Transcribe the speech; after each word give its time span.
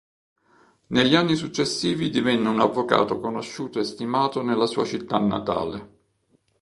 Negli 0.87 1.13
anni 1.13 1.35
successivi 1.35 2.09
divenne 2.09 2.49
un 2.49 2.59
avvocato 2.59 3.19
conosciuto 3.19 3.77
e 3.79 3.83
stimato 3.83 4.41
nella 4.41 4.65
sua 4.65 4.83
città 4.83 5.19
natale. 5.19 5.89